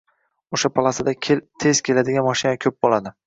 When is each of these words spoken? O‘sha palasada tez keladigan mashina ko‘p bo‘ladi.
O‘sha 0.57 0.71
palasada 0.77 1.13
tez 1.65 1.83
keladigan 1.89 2.27
mashina 2.31 2.57
ko‘p 2.65 2.81
bo‘ladi. 2.87 3.15